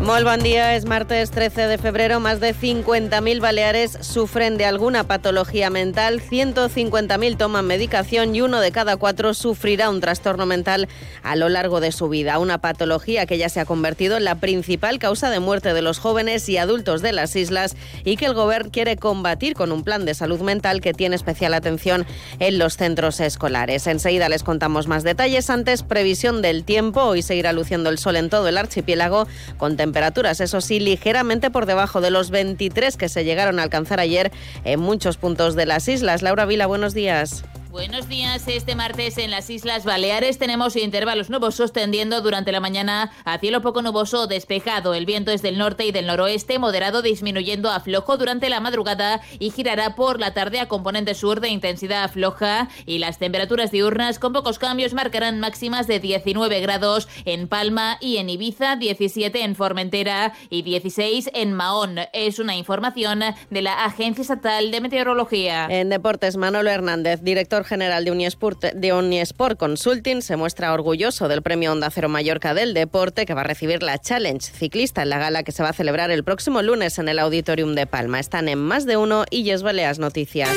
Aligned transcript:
Muy 0.00 0.22
buen 0.22 0.42
día, 0.42 0.76
es 0.76 0.86
martes 0.86 1.30
13 1.30 1.66
de 1.66 1.76
febrero. 1.76 2.20
Más 2.20 2.40
de 2.40 2.54
50.000 2.54 3.38
baleares 3.38 3.98
sufren 4.00 4.56
de 4.56 4.64
alguna 4.64 5.04
patología 5.04 5.68
mental, 5.68 6.22
150.000 6.22 7.36
toman 7.36 7.66
medicación 7.66 8.34
y 8.34 8.40
uno 8.40 8.60
de 8.60 8.72
cada 8.72 8.96
cuatro 8.96 9.34
sufrirá 9.34 9.90
un 9.90 10.00
trastorno 10.00 10.46
mental 10.46 10.88
a 11.22 11.36
lo 11.36 11.50
largo 11.50 11.80
de 11.80 11.92
su 11.92 12.08
vida. 12.08 12.38
Una 12.38 12.62
patología 12.62 13.26
que 13.26 13.36
ya 13.36 13.50
se 13.50 13.60
ha 13.60 13.66
convertido 13.66 14.16
en 14.16 14.24
la 14.24 14.36
principal 14.36 14.98
causa 14.98 15.28
de 15.28 15.38
muerte 15.38 15.74
de 15.74 15.82
los 15.82 15.98
jóvenes 15.98 16.48
y 16.48 16.56
adultos 16.56 17.02
de 17.02 17.12
las 17.12 17.36
islas 17.36 17.76
y 18.02 18.16
que 18.16 18.24
el 18.24 18.32
Gobierno 18.32 18.70
quiere 18.72 18.96
combatir 18.96 19.52
con 19.52 19.70
un 19.70 19.84
plan 19.84 20.06
de 20.06 20.14
salud 20.14 20.40
mental 20.40 20.80
que 20.80 20.94
tiene 20.94 21.14
especial 21.14 21.52
atención 21.52 22.06
en 22.38 22.58
los 22.58 22.78
centros 22.78 23.20
escolares. 23.20 23.86
Enseguida 23.86 24.30
les 24.30 24.44
contamos 24.44 24.88
más 24.88 25.04
detalles. 25.04 25.50
Antes, 25.50 25.82
previsión 25.82 26.40
del 26.40 26.64
tiempo. 26.64 27.02
Hoy 27.02 27.20
seguirá 27.20 27.52
luciendo 27.52 27.90
el 27.90 27.98
sol 27.98 28.16
en 28.16 28.30
todo 28.30 28.48
el 28.48 28.56
archipiélago 28.56 29.28
con 29.58 29.76
temperaturas, 29.76 29.90
eso 30.40 30.60
sí, 30.60 30.80
ligeramente 30.80 31.50
por 31.50 31.66
debajo 31.66 32.00
de 32.00 32.10
los 32.10 32.30
23 32.30 32.96
que 32.96 33.08
se 33.08 33.24
llegaron 33.24 33.58
a 33.58 33.62
alcanzar 33.62 34.00
ayer 34.00 34.32
en 34.64 34.80
muchos 34.80 35.16
puntos 35.16 35.54
de 35.54 35.66
las 35.66 35.88
islas. 35.88 36.22
Laura 36.22 36.46
Vila, 36.46 36.66
buenos 36.66 36.94
días. 36.94 37.44
Buenos 37.70 38.08
días. 38.08 38.48
Este 38.48 38.74
martes 38.74 39.16
en 39.16 39.30
las 39.30 39.48
Islas 39.48 39.84
Baleares 39.84 40.38
tenemos 40.38 40.74
intervalos 40.74 41.30
nubosos 41.30 41.72
tendiendo 41.72 42.20
durante 42.20 42.50
la 42.50 42.58
mañana 42.58 43.12
a 43.24 43.38
cielo 43.38 43.62
poco 43.62 43.80
nuboso 43.80 44.26
despejado. 44.26 44.92
El 44.92 45.06
viento 45.06 45.30
es 45.30 45.40
del 45.40 45.56
norte 45.56 45.84
y 45.86 45.92
del 45.92 46.08
noroeste, 46.08 46.58
moderado 46.58 47.00
disminuyendo 47.00 47.70
a 47.70 47.78
flojo 47.78 48.16
durante 48.16 48.50
la 48.50 48.58
madrugada 48.58 49.20
y 49.38 49.50
girará 49.50 49.94
por 49.94 50.18
la 50.18 50.34
tarde 50.34 50.58
a 50.58 50.66
componente 50.66 51.14
sur 51.14 51.40
de 51.40 51.50
intensidad 51.50 52.10
floja 52.10 52.68
y 52.86 52.98
las 52.98 53.18
temperaturas 53.18 53.70
diurnas 53.70 54.18
con 54.18 54.32
pocos 54.32 54.58
cambios 54.58 54.92
marcarán 54.92 55.38
máximas 55.38 55.86
de 55.86 56.00
19 56.00 56.60
grados 56.60 57.08
en 57.24 57.46
Palma 57.46 57.98
y 58.00 58.16
en 58.16 58.30
Ibiza, 58.30 58.74
17 58.74 59.44
en 59.44 59.54
Formentera 59.54 60.32
y 60.50 60.62
16 60.62 61.30
en 61.34 61.52
Mahón. 61.52 62.00
Es 62.12 62.40
una 62.40 62.56
información 62.56 63.20
de 63.48 63.62
la 63.62 63.84
Agencia 63.84 64.22
Estatal 64.22 64.72
de 64.72 64.80
Meteorología. 64.80 65.68
En 65.70 65.88
deportes, 65.88 66.36
Manolo 66.36 66.68
Hernández, 66.68 67.22
director 67.22 67.59
general 67.64 68.04
de 68.04 68.92
Unisport, 68.92 69.56
Consulting 69.58 70.22
se 70.22 70.36
muestra 70.36 70.72
orgulloso 70.72 71.28
del 71.28 71.42
premio 71.42 71.72
Onda 71.72 71.90
Cero 71.90 72.08
Mallorca 72.08 72.54
del 72.54 72.74
Deporte 72.74 73.26
que 73.26 73.34
va 73.34 73.42
a 73.42 73.44
recibir 73.44 73.82
la 73.82 73.98
Challenge 73.98 74.40
Ciclista 74.40 75.02
en 75.02 75.10
la 75.10 75.18
gala 75.18 75.42
que 75.42 75.52
se 75.52 75.62
va 75.62 75.70
a 75.70 75.74
celebrar 75.74 76.10
el 76.10 76.24
próximo 76.24 76.62
lunes 76.62 76.98
en 76.98 77.08
el 77.08 77.18
Auditorium 77.18 77.74
de 77.74 77.86
Palma. 77.86 78.20
Están 78.20 78.48
en 78.48 78.58
más 78.58 78.86
de 78.86 78.96
uno 78.96 79.24
y 79.30 79.44
Yes 79.44 79.62
Baleas 79.62 79.98
Noticias. 79.98 80.50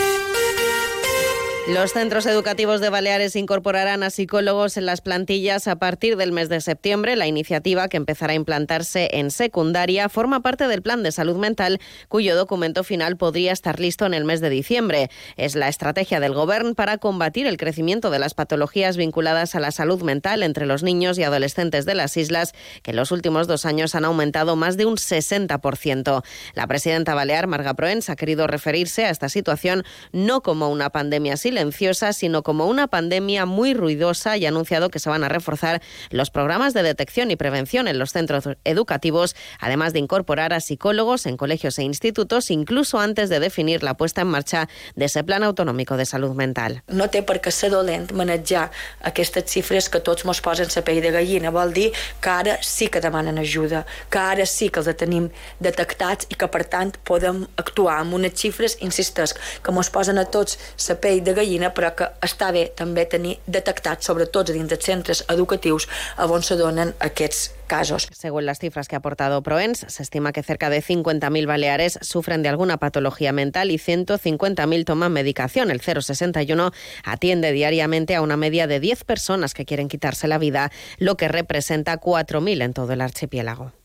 Los 1.66 1.94
centros 1.94 2.26
educativos 2.26 2.82
de 2.82 2.90
Baleares 2.90 3.38
incorporarán 3.38 4.04
a 4.04 4.10
psicólogos 4.10 4.76
en 4.76 4.86
las 4.86 5.00
plantillas 5.00 5.70
a 5.70 5.78
partir 5.78 6.18
del 6.18 6.34
mes 6.34 6.50
de 6.50 6.60
septiembre. 6.60 7.16
La 7.16 7.26
iniciativa, 7.26 7.88
que 7.88 7.96
empezará 7.96 8.34
a 8.34 8.36
implantarse 8.36 9.10
en 9.14 9.32
secundaria, 9.32 10.10
forma 10.10 10.42
parte 10.42 10.68
del 10.68 10.82
Plan 10.82 11.04
de 11.04 11.14
Salud 11.14 11.38
Mental, 11.38 11.80
cuyo 12.10 12.36
documento 12.36 12.84
final 12.84 13.16
podría 13.16 13.54
estar 13.54 13.80
listo 13.80 14.06
en 14.06 14.14
el 14.14 14.26
mes 14.26 14.42
de 14.42 14.50
diciembre. 14.50 15.10
Es 15.38 15.56
la 15.56 15.70
estrategia 15.70 16.20
del 16.20 16.34
Gobierno 16.34 16.76
para 16.76 16.98
combatir 16.98 17.48
el 17.48 17.56
crecimiento 17.56 18.10
de 18.10 18.20
las 18.20 18.34
patologías 18.34 18.98
vinculadas 18.98 19.56
a 19.56 19.62
la 19.62 19.72
salud 19.72 20.04
mental 20.04 20.44
entre 20.44 20.66
los 20.66 20.84
niños 20.84 21.18
y 21.18 21.24
adolescentes 21.24 21.86
de 21.86 21.96
las 21.96 22.18
islas, 22.18 22.52
que 22.82 22.92
en 22.92 22.98
los 22.98 23.12
últimos 23.12 23.48
dos 23.48 23.66
años 23.66 23.96
han 23.96 24.04
aumentado 24.04 24.58
más 24.58 24.76
de 24.76 24.86
un 24.86 24.98
60%. 24.98 26.24
La 26.56 26.68
presidenta 26.68 27.16
balear, 27.16 27.48
Marga 27.48 27.74
Proens, 27.74 28.10
ha 28.10 28.18
querido 28.18 28.48
referirse 28.48 29.06
a 29.06 29.12
esta 29.12 29.30
situación 29.30 29.86
no 30.12 30.44
como 30.44 30.70
una 30.70 30.90
pandemia 30.90 31.38
silenciosa, 31.54 32.14
sino 32.14 32.42
como 32.42 32.66
una 32.66 32.88
pandemia 32.88 33.46
muy 33.46 33.76
ruidosa 33.76 34.38
y 34.38 34.46
ha 34.48 34.50
anunciado 34.50 34.90
que 34.90 34.98
se 34.98 35.10
van 35.10 35.24
a 35.24 35.30
reforzar 35.30 35.84
los 36.10 36.32
programas 36.32 36.74
de 36.74 36.82
detección 36.82 37.30
y 37.30 37.36
prevención 37.36 37.88
en 37.88 38.00
los 38.00 38.12
centros 38.12 38.50
educativos, 38.64 39.36
además 39.60 39.94
de 39.94 40.00
incorporar 40.00 40.52
a 40.52 40.60
psicólogos 40.60 41.28
en 41.28 41.38
colegios 41.38 41.78
e 41.78 41.84
institutos, 41.84 42.50
incluso 42.50 43.00
antes 43.00 43.30
de 43.30 43.40
definir 43.40 43.84
la 43.84 43.94
puesta 43.94 44.22
en 44.22 44.30
marcha 44.30 44.68
de 44.96 45.06
ese 45.06 45.24
Plan 45.24 45.44
Autonòmic 45.44 45.92
de 45.94 46.08
Salut 46.08 46.34
Mental. 46.34 46.82
No 46.88 47.06
té 47.14 47.22
per 47.22 47.38
què 47.38 47.54
ser 47.54 47.70
dolent 47.70 48.10
manejar 48.18 48.72
aquestes 49.06 49.46
xifres 49.46 49.92
que 49.94 50.02
tots 50.02 50.26
mos 50.26 50.42
posen 50.42 50.74
la 50.74 50.82
pell 50.82 51.04
de 51.06 51.12
gallina. 51.14 51.54
Vol 51.54 51.74
dir 51.74 51.92
que 52.20 52.30
ara 52.34 52.58
sí 52.64 52.88
que 52.88 53.00
demanen 53.00 53.38
ajuda, 53.38 53.86
que 54.10 54.18
ara 54.18 54.48
sí 54.50 54.72
que 54.74 54.82
els 54.82 54.90
tenim 54.98 55.30
detectats 55.62 56.26
i 56.34 56.36
que, 56.36 56.50
per 56.50 56.64
tant, 56.66 56.96
podem 57.06 57.46
actuar 57.62 58.00
amb 58.02 58.18
unes 58.18 58.34
xifres, 58.42 58.80
insistesc, 58.82 59.38
que 59.62 59.72
mos 59.72 59.94
posen 59.94 60.18
a 60.18 60.26
tots 60.26 60.58
la 60.90 60.98
pell 60.98 61.22
de 61.22 61.34
gallina, 61.38 61.43
però 61.74 61.94
que 61.96 62.08
està 62.24 62.52
bé 62.52 62.68
també 62.76 63.06
tenir 63.06 63.38
detectats, 63.46 64.06
sobretot 64.06 64.52
dins 64.54 64.70
dels 64.70 64.86
centres 64.86 65.24
educatius, 65.30 65.88
on 66.18 66.44
se 66.44 66.56
donen 66.56 66.94
aquests 67.00 67.52
casos. 67.68 68.08
Según 68.12 68.46
las 68.46 68.60
cifras 68.60 68.88
que 68.88 68.96
ha 68.96 69.00
aportado 69.00 69.42
Proens, 69.44 69.86
se 69.88 70.04
estima 70.04 70.32
que 70.32 70.44
cerca 70.44 70.70
de 70.70 70.82
50.000 70.82 71.48
baleares 71.48 72.00
sufren 72.02 72.44
de 72.44 72.50
alguna 72.50 72.78
patología 72.78 73.32
mental 73.32 73.72
y 73.72 73.78
150.000 73.78 74.86
toman 74.86 75.12
medicación. 75.12 75.72
El 75.72 75.82
061 75.82 76.72
atiende 77.04 77.52
diariamente 77.52 78.16
a 78.16 78.22
una 78.22 78.38
media 78.38 78.68
de 78.68 78.80
10 78.80 79.04
personas 79.04 79.54
que 79.54 79.66
quieren 79.66 79.88
quitarse 79.88 80.28
la 80.28 80.38
vida, 80.38 80.72
lo 80.98 81.18
que 81.18 81.28
representa 81.28 82.00
4.000 82.00 82.64
en 82.64 82.74
todo 82.74 82.94
el 82.94 83.02
archipiélago. 83.02 83.83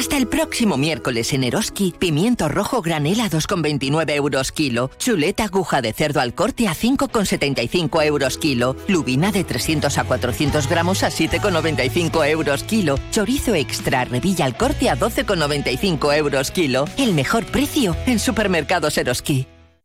Hasta 0.00 0.16
el 0.16 0.28
próximo 0.28 0.78
miércoles 0.78 1.34
en 1.34 1.44
Eroski, 1.44 1.92
pimiento 1.98 2.48
rojo 2.48 2.80
granel 2.80 3.20
a 3.20 3.28
2,29 3.28 4.14
euros 4.14 4.50
kilo, 4.50 4.90
chuleta 4.96 5.44
aguja 5.44 5.82
de 5.82 5.92
cerdo 5.92 6.22
al 6.22 6.34
corte 6.34 6.68
a 6.68 6.74
5,75 6.74 8.02
euros 8.06 8.38
kilo, 8.38 8.76
lubina 8.88 9.30
de 9.30 9.44
300 9.44 9.98
a 9.98 10.04
400 10.04 10.68
gramos 10.70 11.02
a 11.02 11.10
7,95 11.10 12.26
euros 12.30 12.62
kilo, 12.62 12.98
chorizo 13.10 13.54
extra 13.54 14.06
revilla 14.06 14.46
al 14.46 14.56
corte 14.56 14.88
a 14.88 14.98
12,95 14.98 16.16
euros 16.16 16.50
kilo. 16.50 16.86
El 16.96 17.12
mejor 17.12 17.44
precio 17.44 17.94
en 18.06 18.20
supermercados 18.20 18.96
Eroski. 18.96 19.48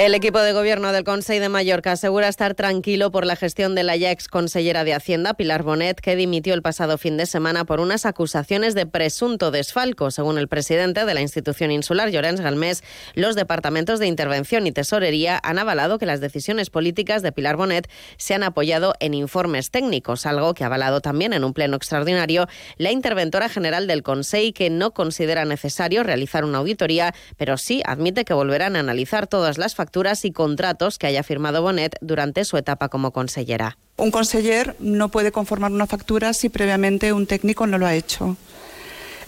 El 0.00 0.14
equipo 0.14 0.40
de 0.40 0.54
gobierno 0.54 0.92
del 0.92 1.04
Consejo 1.04 1.42
de 1.42 1.50
Mallorca 1.50 1.92
asegura 1.92 2.26
estar 2.26 2.54
tranquilo 2.54 3.10
por 3.10 3.26
la 3.26 3.36
gestión 3.36 3.74
de 3.74 3.82
la 3.82 3.96
ya 3.96 4.10
ex 4.10 4.28
consellera 4.28 4.82
de 4.82 4.94
Hacienda, 4.94 5.34
Pilar 5.34 5.62
Bonet, 5.62 6.00
que 6.00 6.16
dimitió 6.16 6.54
el 6.54 6.62
pasado 6.62 6.96
fin 6.96 7.18
de 7.18 7.26
semana 7.26 7.66
por 7.66 7.80
unas 7.80 8.06
acusaciones 8.06 8.74
de 8.74 8.86
presunto 8.86 9.50
desfalco. 9.50 10.10
Según 10.10 10.38
el 10.38 10.48
presidente 10.48 11.04
de 11.04 11.12
la 11.12 11.20
institución 11.20 11.70
insular, 11.70 12.08
Llorens 12.08 12.40
Galmés, 12.40 12.82
los 13.12 13.36
departamentos 13.36 13.98
de 13.98 14.06
intervención 14.06 14.66
y 14.66 14.72
tesorería 14.72 15.38
han 15.42 15.58
avalado 15.58 15.98
que 15.98 16.06
las 16.06 16.22
decisiones 16.22 16.70
políticas 16.70 17.20
de 17.20 17.32
Pilar 17.32 17.56
Bonet 17.56 17.86
se 18.16 18.32
han 18.32 18.42
apoyado 18.42 18.94
en 19.00 19.12
informes 19.12 19.70
técnicos, 19.70 20.24
algo 20.24 20.54
que 20.54 20.64
ha 20.64 20.68
avalado 20.68 21.02
también 21.02 21.34
en 21.34 21.44
un 21.44 21.52
pleno 21.52 21.76
extraordinario 21.76 22.48
la 22.78 22.90
interventora 22.90 23.50
general 23.50 23.86
del 23.86 24.02
Consejo, 24.02 24.54
que 24.54 24.70
no 24.70 24.94
considera 24.94 25.44
necesario 25.44 26.04
realizar 26.04 26.46
una 26.46 26.56
auditoría, 26.56 27.14
pero 27.36 27.58
sí 27.58 27.82
admite 27.84 28.24
que 28.24 28.32
volverán 28.32 28.76
a 28.76 28.80
analizar 28.80 29.26
todas 29.26 29.58
las 29.58 29.74
facturas 29.74 29.89
y 30.24 30.32
contratos 30.32 30.98
que 30.98 31.06
haya 31.06 31.22
firmado 31.22 31.62
Bonet 31.62 31.96
durante 32.00 32.44
su 32.44 32.56
etapa 32.56 32.88
como 32.88 33.10
consellera. 33.10 33.76
Un 33.96 34.10
conseller 34.10 34.76
no 34.78 35.08
puede 35.08 35.32
conformar 35.32 35.72
una 35.72 35.86
factura 35.86 36.32
si 36.32 36.48
previamente 36.48 37.12
un 37.12 37.26
técnico 37.26 37.66
no 37.66 37.78
lo 37.78 37.86
ha 37.86 37.94
hecho. 37.94 38.36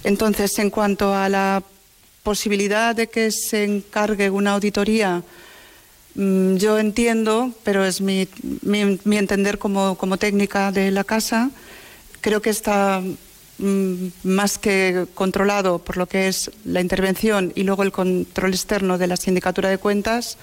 Entonces, 0.05 0.59
en 0.59 0.71
cuanto 0.71 1.15
a 1.15 1.29
la 1.29 1.63
posibilidad 2.23 2.95
de 2.95 3.09
que 3.09 3.31
se 3.31 3.65
encargue 3.65 4.31
una 4.31 4.53
auditoría, 4.53 5.23
mm, 6.15 6.57
yo 6.57 6.79
entiendo, 6.79 7.53
pero 7.65 7.85
es 7.85 8.01
mi, 8.01 8.29
entender 8.65 9.59
como, 9.59 9.97
como, 9.97 10.17
técnica 10.17 10.73
de 10.73 10.91
la 10.91 11.05
casa, 11.05 11.51
creo 12.21 12.41
que 12.41 12.51
está 12.51 13.03
más 13.63 14.59
que 14.59 15.07
controlado 15.15 15.79
por 15.79 15.97
lo 15.97 16.07
que 16.07 16.29
es 16.29 16.51
la 16.65 16.81
intervención 16.81 17.53
y 17.55 17.63
luego 17.63 17.83
el 17.83 17.93
control 17.93 18.51
externo 18.51 18.99
de 18.99 19.07
la 19.07 19.17
sindicatura 19.17 19.69
de 19.69 19.79
cuentas 19.79 20.37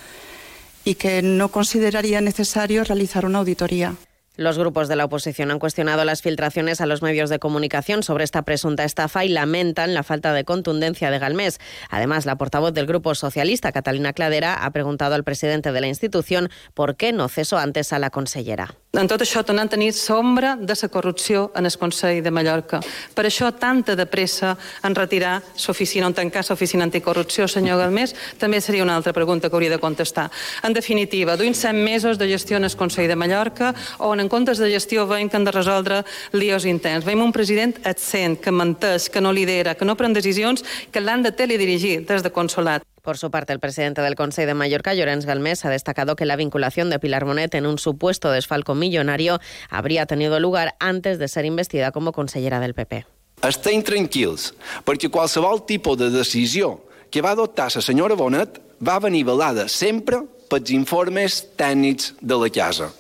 y 0.86 0.96
que 0.96 1.22
no 1.22 1.50
consideraría 1.50 2.22
necesario 2.22 2.84
realizar 2.84 3.26
una 3.26 3.40
auditoría. 3.40 3.96
Los 4.40 4.58
grupos 4.58 4.88
de 4.88 4.96
la 4.96 5.04
oposición 5.04 5.52
han 5.52 5.60
cuestionado 5.60 6.06
las 6.06 6.22
filtraciones 6.22 6.80
a 6.80 6.86
los 6.86 7.02
medios 7.02 7.30
de 7.30 7.40
comunicación 7.40 8.04
sobre 8.04 8.24
esta 8.24 8.44
presunta 8.44 8.86
estafa 8.86 9.26
y 9.26 9.28
lamentan 9.28 9.94
la 9.94 10.02
falta 10.02 10.32
de 10.32 10.46
contundencia 10.46 11.12
de 11.12 11.20
Galmés. 11.20 11.60
Además, 11.90 12.26
la 12.26 12.38
portavoz 12.38 12.74
del 12.74 12.86
Grupo 12.86 13.16
Socialista, 13.16 13.74
Catalina 13.74 14.14
Cladera, 14.14 14.54
ha 14.64 14.72
preguntado 14.72 15.16
al 15.16 15.26
presidente 15.26 15.74
de 15.74 15.82
la 15.82 15.88
institución 15.88 16.50
por 16.74 16.96
qué 16.96 17.12
no 17.12 17.28
cesó 17.28 17.58
antes 17.58 17.92
a 17.92 18.00
la 18.00 18.12
consellera. 18.12 18.76
En 18.90 19.06
tot 19.06 19.22
això 19.22 19.44
tornem 19.46 19.68
a 19.68 19.70
tenir 19.70 19.92
sombra 19.94 20.56
de 20.58 20.74
la 20.74 20.88
corrupció 20.90 21.52
en 21.56 21.68
el 21.68 21.78
Consell 21.78 22.24
de 22.26 22.32
Mallorca. 22.34 22.80
Per 23.14 23.26
això 23.28 23.52
tanta 23.54 23.94
de 23.96 24.08
pressa 24.10 24.56
en 24.82 24.96
retirar 24.96 25.44
l'oficina, 25.68 26.08
en 26.08 26.16
tancar 26.18 26.42
l'oficina 26.50 26.88
anticorrupció, 26.88 27.46
senyor 27.48 27.78
Galmés, 27.78 28.16
també 28.40 28.60
seria 28.60 28.82
una 28.82 28.96
altra 28.96 29.14
pregunta 29.14 29.48
que 29.48 29.56
hauria 29.56 29.70
de 29.70 29.78
contestar. 29.78 30.32
En 30.64 30.74
definitiva, 30.74 31.38
duim 31.38 31.54
set 31.54 31.78
mesos 31.78 32.18
de 32.18 32.32
gestió 32.34 32.58
en 32.58 32.66
el 32.66 32.76
Consell 32.76 33.08
de 33.08 33.16
Mallorca 33.16 33.76
on 34.00 34.20
en 34.20 34.28
comptes 34.28 34.58
de 34.58 34.72
gestió 34.74 35.06
veiem 35.06 35.30
que 35.30 35.38
han 35.38 35.46
de 35.46 35.54
resoldre 35.54 36.04
líos 36.34 36.66
interns. 36.66 37.06
Veiem 37.06 37.22
un 37.22 37.32
president 37.32 37.78
absent, 37.86 38.42
que 38.42 38.50
menteix, 38.50 39.12
que 39.14 39.22
no 39.22 39.32
lidera, 39.32 39.76
que 39.76 39.86
no 39.86 39.96
pren 39.96 40.18
decisions, 40.18 40.66
que 40.90 41.00
l'han 41.00 41.22
de 41.22 41.32
teledirigir 41.32 42.08
des 42.10 42.26
de 42.26 42.34
consolat. 42.34 42.82
Por 43.10 43.18
su 43.18 43.32
parte, 43.32 43.54
el 43.54 43.60
presidente 43.60 44.04
del 44.04 44.14
Consejo 44.14 44.46
de 44.46 44.54
Mallorca, 44.54 44.94
Llorens 44.94 45.26
Galmés, 45.26 45.66
ha 45.66 45.72
destacado 45.72 46.16
que 46.16 46.28
la 46.28 46.36
vinculación 46.36 46.92
de 46.92 47.00
Pilar 47.00 47.26
Monet 47.26 47.56
en 47.56 47.66
un 47.66 47.80
supuesto 47.80 48.30
desfalco 48.30 48.76
millonario 48.76 49.40
habría 49.68 50.06
tenido 50.06 50.40
lugar 50.40 50.76
antes 50.80 51.18
de 51.18 51.28
ser 51.28 51.46
investida 51.46 51.92
como 51.92 52.12
consellera 52.12 52.60
del 52.60 52.76
PP. 52.76 53.08
Estem 53.42 53.82
tranquils, 53.82 54.52
perquè 54.86 55.10
qualsevol 55.10 55.64
tipus 55.66 55.98
de 55.98 56.12
decisió 56.14 56.84
que 57.10 57.24
va 57.26 57.32
adoptar 57.34 57.72
la 57.74 57.82
senyora 57.82 58.14
Bonet 58.14 58.60
va 58.78 59.00
venir 59.02 59.24
velada 59.26 59.66
sempre 59.66 60.20
pels 60.46 60.70
informes 60.70 61.40
tècnics 61.58 62.14
de 62.22 62.38
la 62.38 62.52
casa. 62.54 62.92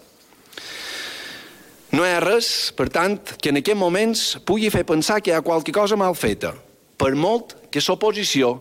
No 1.94 2.02
hi 2.02 2.16
ha 2.16 2.26
res, 2.26 2.74
per 2.74 2.90
tant, 2.90 3.20
que 3.38 3.54
en 3.54 3.62
aquests 3.62 3.78
moments 3.78 4.26
pugui 4.42 4.74
fer 4.74 4.88
pensar 4.90 5.22
que 5.22 5.30
hi 5.30 5.38
ha 5.38 5.46
qualque 5.46 5.70
cosa 5.70 5.94
mal 5.94 6.18
feta, 6.18 6.56
per 6.98 7.14
molt 7.14 7.60
que 7.70 7.86
l'oposició 7.86 8.56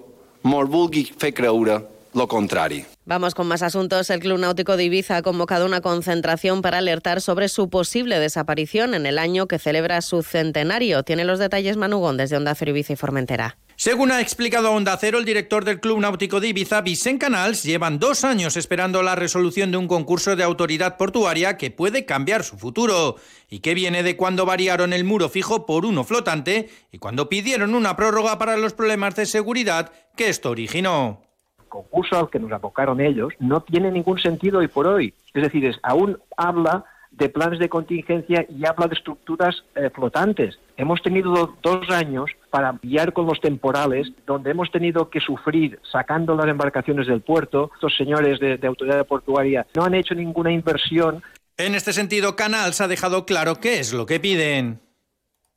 vulgui 0.66 1.04
fer 1.16 1.32
creure 1.32 1.80
lo 2.12 2.26
contrario. 2.26 2.97
Vamos 3.08 3.34
con 3.34 3.46
más 3.46 3.62
asuntos. 3.62 4.10
El 4.10 4.20
Club 4.20 4.38
Náutico 4.38 4.76
de 4.76 4.84
Ibiza 4.84 5.16
ha 5.16 5.22
convocado 5.22 5.64
una 5.64 5.80
concentración 5.80 6.60
para 6.60 6.76
alertar 6.76 7.22
sobre 7.22 7.48
su 7.48 7.70
posible 7.70 8.18
desaparición 8.18 8.92
en 8.92 9.06
el 9.06 9.18
año 9.18 9.48
que 9.48 9.58
celebra 9.58 10.02
su 10.02 10.22
centenario. 10.22 11.02
Tiene 11.04 11.24
los 11.24 11.38
detalles 11.38 11.78
Manugón 11.78 12.18
desde 12.18 12.36
Onda 12.36 12.54
Cero 12.54 12.72
Ibiza 12.72 12.92
y 12.92 12.96
Formentera. 12.96 13.56
Según 13.76 14.12
ha 14.12 14.20
explicado 14.20 14.72
Onda 14.72 14.94
Cero 15.00 15.18
el 15.18 15.24
director 15.24 15.64
del 15.64 15.80
Club 15.80 16.00
Náutico 16.00 16.38
de 16.38 16.48
Ibiza, 16.48 16.82
Vicente 16.82 17.24
Canals, 17.24 17.62
llevan 17.62 17.98
dos 17.98 18.24
años 18.24 18.58
esperando 18.58 19.02
la 19.02 19.14
resolución 19.14 19.70
de 19.70 19.78
un 19.78 19.88
concurso 19.88 20.36
de 20.36 20.44
autoridad 20.44 20.98
portuaria 20.98 21.56
que 21.56 21.70
puede 21.70 22.04
cambiar 22.04 22.44
su 22.44 22.58
futuro 22.58 23.16
y 23.48 23.60
que 23.60 23.72
viene 23.72 24.02
de 24.02 24.18
cuando 24.18 24.44
variaron 24.44 24.92
el 24.92 25.04
muro 25.04 25.30
fijo 25.30 25.64
por 25.64 25.86
uno 25.86 26.04
flotante 26.04 26.68
y 26.92 26.98
cuando 26.98 27.30
pidieron 27.30 27.74
una 27.74 27.96
prórroga 27.96 28.36
para 28.36 28.58
los 28.58 28.74
problemas 28.74 29.16
de 29.16 29.24
seguridad 29.24 29.92
que 30.14 30.28
esto 30.28 30.50
originó 30.50 31.22
concurso 31.68 32.18
al 32.18 32.30
que 32.30 32.38
nos 32.38 32.52
abocaron 32.52 33.00
ellos 33.00 33.32
no 33.38 33.60
tiene 33.60 33.90
ningún 33.90 34.18
sentido 34.18 34.58
hoy 34.58 34.68
por 34.68 34.86
hoy. 34.86 35.14
Es 35.34 35.42
decir, 35.42 35.64
es, 35.64 35.78
aún 35.82 36.18
habla 36.36 36.84
de 37.10 37.28
planes 37.28 37.58
de 37.58 37.68
contingencia 37.68 38.46
y 38.48 38.66
habla 38.66 38.86
de 38.86 38.94
estructuras 38.94 39.64
eh, 39.74 39.90
flotantes. 39.94 40.58
Hemos 40.76 41.02
tenido 41.02 41.56
dos 41.62 41.90
años 41.90 42.30
para 42.50 42.78
guiar 42.82 43.12
con 43.12 43.26
los 43.26 43.40
temporales, 43.40 44.08
donde 44.26 44.50
hemos 44.50 44.70
tenido 44.70 45.10
que 45.10 45.20
sufrir 45.20 45.80
sacando 45.90 46.36
las 46.36 46.46
embarcaciones 46.46 47.06
del 47.06 47.20
puerto. 47.20 47.70
Estos 47.74 47.96
señores 47.96 48.38
de, 48.40 48.56
de 48.56 48.66
autoridad 48.66 49.06
portuaria 49.06 49.66
no 49.74 49.84
han 49.84 49.94
hecho 49.94 50.14
ninguna 50.14 50.52
inversión. 50.52 51.22
En 51.56 51.74
este 51.74 51.92
sentido, 51.92 52.36
Canals 52.36 52.80
ha 52.80 52.88
dejado 52.88 53.26
claro 53.26 53.56
qué 53.56 53.80
es 53.80 53.92
lo 53.92 54.06
que 54.06 54.20
piden 54.20 54.80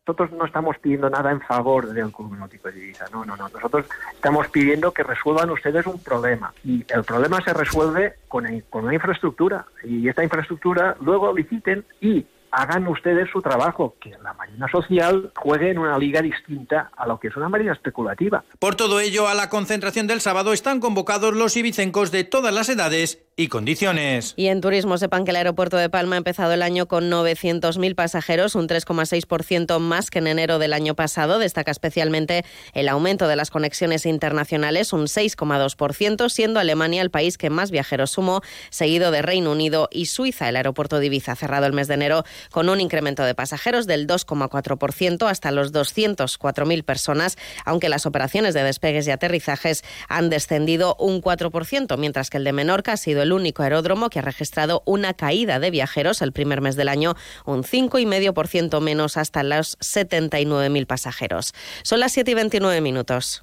nosotros 0.07 0.31
no 0.31 0.45
estamos 0.45 0.77
pidiendo 0.79 1.09
nada 1.11 1.31
en 1.31 1.41
favor 1.41 1.93
del 1.93 2.11
Club 2.11 2.35
Náutico 2.35 2.71
de 2.71 2.79
Ibiza, 2.79 3.05
no, 3.11 3.23
no, 3.23 3.37
no. 3.37 3.49
Nosotros 3.49 3.85
estamos 4.11 4.47
pidiendo 4.47 4.91
que 4.91 5.03
resuelvan 5.03 5.51
ustedes 5.51 5.85
un 5.85 5.99
problema 5.99 6.51
y 6.63 6.83
el 6.89 7.03
problema 7.03 7.39
se 7.43 7.53
resuelve 7.53 8.15
con, 8.27 8.47
con 8.69 8.85
una 8.85 8.95
infraestructura 8.95 9.65
y 9.83 10.09
esta 10.09 10.23
infraestructura 10.23 10.97
luego 11.01 11.31
liciten 11.33 11.85
y 11.99 12.25
hagan 12.51 12.87
ustedes 12.87 13.29
su 13.31 13.41
trabajo, 13.41 13.95
que 13.99 14.11
la 14.21 14.33
Marina 14.33 14.67
Social 14.69 15.31
juegue 15.35 15.71
en 15.71 15.79
una 15.79 15.97
liga 15.97 16.21
distinta 16.21 16.91
a 16.95 17.07
lo 17.07 17.19
que 17.19 17.29
es 17.29 17.35
una 17.35 17.49
Marina 17.49 17.73
especulativa. 17.73 18.43
Por 18.59 18.75
todo 18.75 18.99
ello, 18.99 19.27
a 19.27 19.33
la 19.33 19.49
concentración 19.49 20.07
del 20.07 20.21
sábado 20.21 20.51
están 20.51 20.79
convocados 20.79 21.33
los 21.33 21.55
ibicencos 21.55 22.11
de 22.11 22.23
todas 22.23 22.53
las 22.53 22.69
edades 22.69 23.23
y 23.37 23.47
condiciones. 23.47 24.33
Y 24.35 24.47
en 24.47 24.61
turismo 24.61 24.97
sepan 24.97 25.23
que 25.23 25.31
el 25.31 25.37
aeropuerto 25.37 25.77
de 25.77 25.89
Palma 25.89 26.15
ha 26.15 26.17
empezado 26.17 26.51
el 26.51 26.61
año 26.61 26.87
con 26.87 27.09
900.000 27.09 27.95
pasajeros, 27.95 28.55
un 28.55 28.67
3,6% 28.67 29.79
más 29.79 30.09
que 30.11 30.19
en 30.19 30.27
enero 30.27 30.59
del 30.59 30.73
año 30.73 30.95
pasado. 30.95 31.39
Destaca 31.39 31.71
especialmente 31.71 32.43
el 32.73 32.89
aumento 32.89 33.27
de 33.27 33.35
las 33.37 33.49
conexiones 33.49 34.05
internacionales, 34.05 34.91
un 34.91 35.05
6,2%, 35.05 36.29
siendo 36.29 36.59
Alemania 36.59 37.01
el 37.01 37.09
país 37.09 37.37
que 37.37 37.49
más 37.49 37.71
viajeros 37.71 38.11
sumó, 38.11 38.41
seguido 38.69 39.11
de 39.11 39.21
Reino 39.21 39.51
Unido 39.51 39.87
y 39.91 40.07
Suiza. 40.07 40.49
El 40.49 40.57
aeropuerto 40.57 40.99
de 40.99 41.05
Ibiza 41.05 41.35
cerrado 41.35 41.65
el 41.65 41.73
mes 41.73 41.87
de 41.87 41.93
enero 41.95 42.25
con 42.51 42.67
un 42.69 42.81
incremento 42.81 43.23
de 43.23 43.33
pasajeros 43.33 43.87
del 43.87 44.07
2,4% 44.07 45.29
hasta 45.29 45.51
los 45.51 45.71
204.000 45.71 46.83
personas, 46.83 47.37
aunque 47.65 47.89
las 47.89 48.05
operaciones 48.05 48.53
de 48.53 48.63
despegues 48.63 49.07
y 49.07 49.11
aterrizajes 49.11 49.83
han 50.09 50.29
descendido 50.29 50.95
un 50.99 51.21
4%, 51.21 51.97
mientras 51.97 52.29
que 52.29 52.37
el 52.37 52.43
de 52.43 52.53
Menorca 52.53 52.93
ha 52.93 52.97
sido 52.97 53.20
el 53.21 53.33
único 53.33 53.63
aeródromo 53.63 54.09
que 54.09 54.19
ha 54.19 54.23
registrado 54.23 54.83
una 54.85 55.13
caída 55.13 55.59
de 55.59 55.71
viajeros 55.71 56.21
el 56.21 56.31
primer 56.31 56.61
mes 56.61 56.75
del 56.75 56.89
año, 56.89 57.15
un 57.45 57.63
5,5% 57.63 58.81
menos 58.81 59.17
hasta 59.17 59.43
los 59.43 59.77
79.000 59.79 60.85
pasajeros. 60.85 61.53
Son 61.83 61.99
las 61.99 62.11
7 62.11 62.31
y 62.31 62.33
29 62.33 62.81
minutos. 62.81 63.41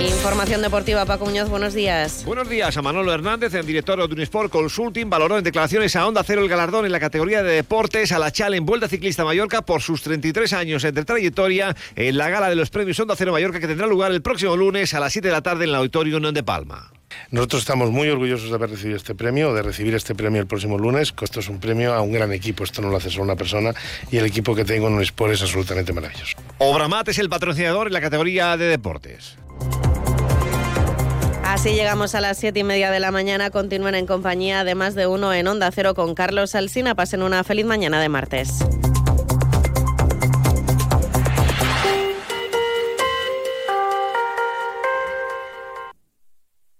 Información 0.00 0.62
deportiva, 0.62 1.04
Paco 1.04 1.26
Muñoz, 1.26 1.48
buenos 1.48 1.74
días. 1.74 2.24
Buenos 2.24 2.48
días 2.48 2.76
a 2.76 2.82
Manolo 2.82 3.12
Hernández, 3.12 3.54
el 3.54 3.66
director 3.66 3.98
de 3.98 4.04
Unisport 4.04 4.50
Consulting, 4.50 5.10
valoró 5.10 5.38
en 5.38 5.44
declaraciones 5.44 5.96
a 5.96 6.06
Onda 6.06 6.22
Cero 6.24 6.42
el 6.42 6.48
galardón 6.48 6.86
en 6.86 6.92
la 6.92 7.00
categoría 7.00 7.42
de 7.42 7.52
deportes 7.52 8.12
a 8.12 8.18
la 8.18 8.30
Chal 8.30 8.54
en 8.54 8.64
Vuelta 8.64 8.88
Ciclista 8.88 9.24
Mallorca 9.24 9.62
por 9.62 9.82
sus 9.82 10.02
33 10.02 10.52
años 10.52 10.82
de 10.82 10.92
trayectoria 10.92 11.76
en 11.96 12.16
la 12.16 12.30
gala 12.30 12.48
de 12.48 12.56
los 12.56 12.70
premios 12.70 13.00
Onda 13.00 13.16
Cero 13.16 13.32
Mallorca 13.32 13.58
que 13.58 13.66
tendrá 13.66 13.86
lugar 13.86 14.12
el 14.12 14.22
próximo 14.22 14.56
lunes 14.56 14.94
a 14.94 15.00
las 15.00 15.12
7 15.12 15.26
de 15.26 15.32
la 15.32 15.42
tarde 15.42 15.64
en 15.64 15.70
el 15.70 15.76
Auditorio 15.76 16.20
de 16.20 16.42
Palma. 16.42 16.92
Nosotros 17.30 17.62
estamos 17.62 17.90
muy 17.90 18.08
orgullosos 18.08 18.48
de 18.48 18.54
haber 18.54 18.70
recibido 18.70 18.96
este 18.96 19.14
premio, 19.14 19.54
de 19.54 19.62
recibir 19.62 19.94
este 19.94 20.14
premio 20.14 20.40
el 20.40 20.46
próximo 20.46 20.78
lunes. 20.78 21.14
Esto 21.20 21.40
es 21.40 21.48
un 21.48 21.60
premio 21.60 21.94
a 21.94 22.00
un 22.00 22.12
gran 22.12 22.32
equipo, 22.32 22.64
esto 22.64 22.82
no 22.82 22.90
lo 22.90 22.96
hace 22.96 23.10
solo 23.10 23.24
una 23.24 23.36
persona 23.36 23.74
y 24.10 24.16
el 24.18 24.26
equipo 24.26 24.54
que 24.54 24.64
tengo 24.64 24.88
en 24.88 24.94
Unisport 24.94 25.32
es 25.32 25.42
absolutamente 25.42 25.92
maravilloso. 25.92 26.36
Obramat 26.58 27.08
es 27.08 27.18
el 27.18 27.28
patrocinador 27.28 27.86
en 27.86 27.92
la 27.92 28.00
categoría 28.00 28.56
de 28.56 28.66
deportes. 28.66 29.36
Así 31.44 31.74
llegamos 31.74 32.14
a 32.14 32.22
las 32.22 32.38
siete 32.38 32.60
y 32.60 32.64
media 32.64 32.90
de 32.90 32.98
la 32.98 33.10
mañana. 33.10 33.50
Continúen 33.50 33.94
en 33.94 34.06
compañía 34.06 34.64
de 34.64 34.74
más 34.74 34.94
de 34.94 35.06
uno 35.06 35.34
en 35.34 35.46
Onda 35.46 35.70
Cero 35.70 35.94
con 35.94 36.14
Carlos 36.14 36.54
Alsina. 36.54 36.94
Pasen 36.94 37.22
una 37.22 37.44
feliz 37.44 37.66
mañana 37.66 38.00
de 38.00 38.08
martes. 38.08 38.64